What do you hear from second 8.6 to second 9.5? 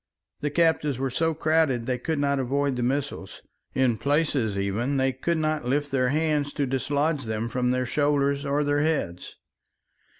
their heads.